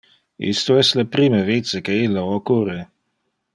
[0.51, 2.81] Isto es le prime vice que illo occurre.